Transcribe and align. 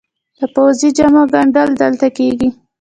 د 0.37 0.39
پوځي 0.53 0.89
جامو 0.97 1.23
ګنډل 1.33 1.69
دلته 1.81 2.07
کیږي؟ 2.17 2.49